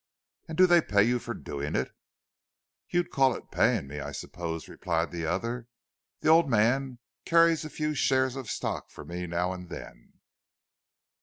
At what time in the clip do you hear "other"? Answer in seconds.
5.27-5.67